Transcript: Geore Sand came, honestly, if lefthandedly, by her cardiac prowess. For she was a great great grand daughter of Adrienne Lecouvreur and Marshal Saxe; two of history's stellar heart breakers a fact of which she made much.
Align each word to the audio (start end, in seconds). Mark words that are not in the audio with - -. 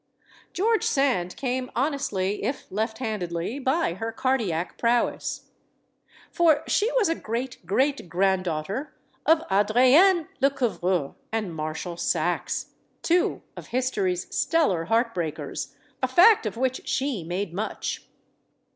Geore 0.51 0.81
Sand 0.81 1.35
came, 1.35 1.69
honestly, 1.75 2.41
if 2.43 2.67
lefthandedly, 2.71 3.63
by 3.63 3.93
her 3.93 4.11
cardiac 4.11 4.75
prowess. 4.79 5.51
For 6.31 6.63
she 6.65 6.91
was 6.93 7.07
a 7.07 7.13
great 7.13 7.63
great 7.67 8.09
grand 8.09 8.45
daughter 8.45 8.95
of 9.27 9.43
Adrienne 9.51 10.27
Lecouvreur 10.41 11.13
and 11.31 11.55
Marshal 11.55 11.97
Saxe; 11.97 12.73
two 13.03 13.43
of 13.55 13.67
history's 13.67 14.25
stellar 14.35 14.85
heart 14.85 15.13
breakers 15.13 15.75
a 16.01 16.07
fact 16.07 16.47
of 16.47 16.57
which 16.57 16.89
she 16.89 17.23
made 17.23 17.53
much. 17.53 18.07